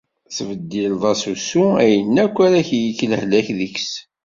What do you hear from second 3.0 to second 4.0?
lehlak deg-s.